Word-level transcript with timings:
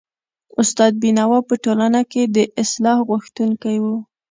استاد 0.61 0.91
بينوا 1.01 1.39
په 1.47 1.55
ټولنه 1.63 2.01
کي 2.11 2.23
د 2.35 2.37
اصلاح 2.63 2.97
غوښتونکی 3.09 3.75
و. 3.83 3.85